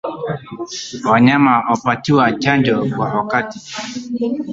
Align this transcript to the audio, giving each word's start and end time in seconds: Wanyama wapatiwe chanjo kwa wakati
Wanyama 1.11 1.53
wapatiwe 1.69 2.25
chanjo 2.43 2.75
kwa 2.93 3.07
wakati 3.17 3.59